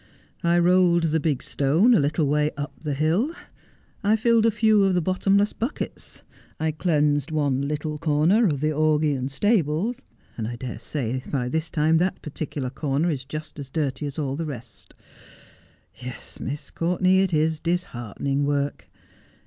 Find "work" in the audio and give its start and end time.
18.43-18.89